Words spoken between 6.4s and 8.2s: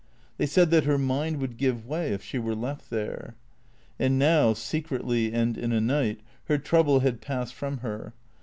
her trouble had passed from her.